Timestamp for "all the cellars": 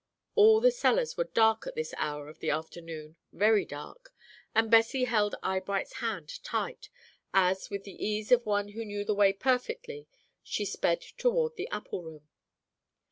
0.33-1.15